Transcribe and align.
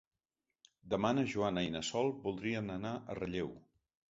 Demà 0.93 1.11
na 1.17 1.25
Joana 1.35 1.65
i 1.67 1.71
na 1.75 1.83
Sol 1.91 2.11
voldrien 2.27 2.75
anar 2.79 2.95
a 3.05 3.19
Relleu. 3.21 3.57